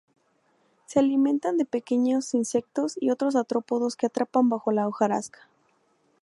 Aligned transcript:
Se 0.87 0.97
alimentan 0.97 1.59
de 1.59 1.65
pequeños 1.65 2.33
insectos 2.33 2.97
y 2.99 3.11
otros 3.11 3.35
artrópodos 3.35 3.95
que 3.95 4.07
atrapan 4.07 4.49
bajo 4.49 4.71
la 4.71 4.87
hojarasca. 4.87 5.47